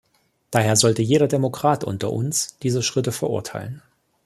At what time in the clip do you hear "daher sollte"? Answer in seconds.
0.49-1.03